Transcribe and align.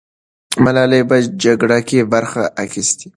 ملالۍ 0.63 1.01
په 1.09 1.15
جګړه 1.43 1.79
کې 1.87 1.99
برخه 2.13 2.43
اخیستې. 2.63 3.07